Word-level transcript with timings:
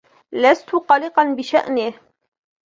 لست 0.31 0.69
قلقا 0.75 1.33
بشأنه 1.39 1.93